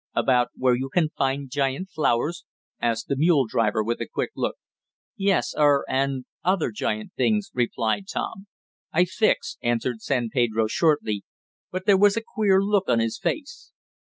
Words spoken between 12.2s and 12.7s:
queer